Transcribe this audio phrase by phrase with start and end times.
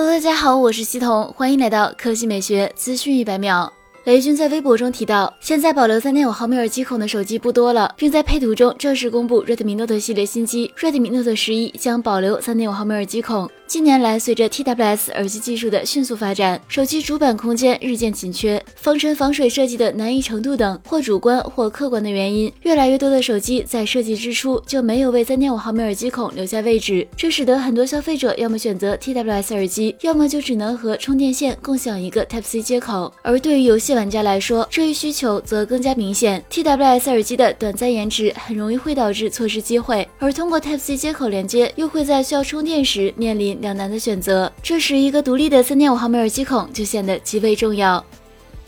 [0.00, 3.72] Hello，大家好，我是西彤，欢迎来到科技美学资讯一百秒。
[4.04, 13.50] 雷军在微博中提到，现在保留三点五毫米耳机孔的手机不多了，并在配图中正式公布 Redmi Note 系列新机 Redmi Note 十一将保留三点五毫米耳机孔。
[13.68, 33.12] 近年来，随着 TWS 耳机技术的迅速发展，手机主板空间日渐紧缺，防尘防水设计的难易程度等或主观或客观的原因，越来越多的手机在设计之初就没有为三点五毫米耳机孔留下位置，这使得很多消费者要么选择 TWS 耳机，要么就只能和充电线共享一个 Type C 接口。
[33.20, 36.42] 而对于游戏玩家来说，这一需求则更加明显。
[36.50, 43.57] TWS 耳机的短暂延迟很容易会导致错失机会，而通过 Type C 接口连接，又会在需要充电时面临。
[43.60, 48.04] 两难的选择，这时一个独立的三点五毫米耳机孔就显得极为重要。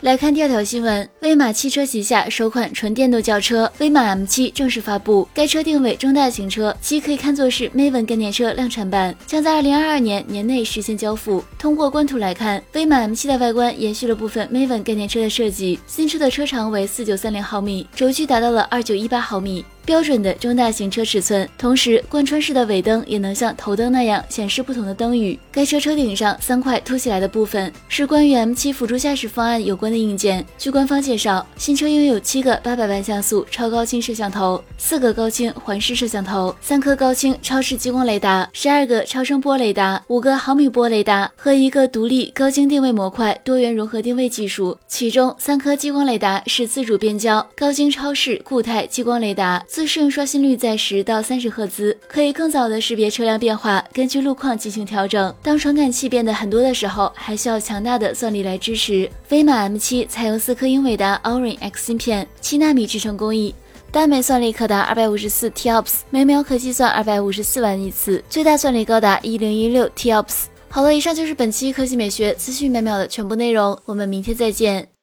[0.00, 11.42] 来看第二条新闻，威马汽车旗下首款纯电动轿车威马 M7 正式发布，该车定位中大型车，其可以看作是 Maven 概念车量产版，将在二零二二年年内实现交付。
[11.58, 19.64] 通过官图来看，威马 M7 的外观延续了部分 Maven 概念车的设计，新车的车长为四九三零毫米，轴距达到了二九一八毫米。
[19.84, 25.38] 标准的中大型车尺寸，同时贯穿式的尾灯也能像头灯那样显示不同的灯语。
[25.52, 30.44] 该车车顶上三块凸起来的部分是关于 M7 辅助驾驶方案有关的硬件。
[30.58, 44.76] 据官方介绍，新车拥有七个八百万像素超高清摄像头，四个高清环视摄像头，三颗高清超视激光雷达，十二个超声波雷达，五个毫米波雷达和一个独立高精定位模块多元融合定位技术。
[44.88, 49.64] 其中三颗激光雷达是自主变焦高精超视固态激光雷达。
[49.74, 55.34] 自适应刷新率在十到三十赫兹，可以更早的识别车辆变化，根据路况进行调整。
[55.42, 59.10] 当传感器变得很多的时候，还需要强大的算力来支持。
[59.24, 63.52] 飞马 M7 采用四颗英伟达 Orin X 芯片，七纳米制程工艺，
[63.90, 70.44] 单枚算力可达二百五十四 TOPS，每秒可计算二百五十四万亿次，最大算力高达一零一六 TOPS。
[70.68, 74.93] 好了，以上就是本期科技美学资讯每秒的全部内容，我们明天再见。